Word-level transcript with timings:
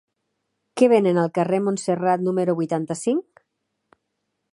Què 0.79 0.87
venen 0.93 1.19
al 1.23 1.29
carrer 1.35 1.59
de 1.61 1.63
Montserrat 1.65 2.23
número 2.29 2.57
vuitanta-cinc? 2.61 3.45